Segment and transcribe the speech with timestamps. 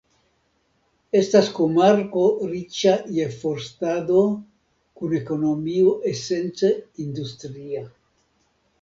[1.19, 2.23] Estas komarko
[2.55, 6.77] riĉa je forstado kun ekonomio esence
[7.09, 7.89] industria.